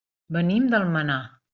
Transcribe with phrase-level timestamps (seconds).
[0.37, 1.23] Venim d'Almenar.